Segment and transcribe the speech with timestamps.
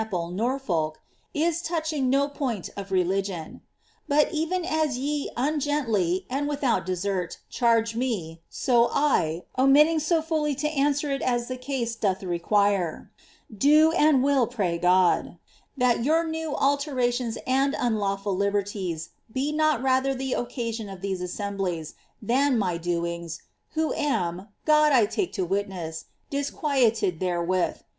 [0.01, 0.05] e.
[0.31, 0.99] Norfolk)
[1.31, 3.61] is touching no point of religion.
[4.07, 10.55] But even as yo ungently, and without desert, chaise me, so I, omitting so fully
[10.55, 13.11] to answer it as the case doth require,
[13.55, 15.37] do and will pray God,
[15.77, 21.93] that your new alterations and unlawful liberties tw not rather tlie occasion of these assemblies,
[22.25, 23.43] tlian my doings,
[23.75, 27.83] who am (God I take to wimess) disfjuieted therewith.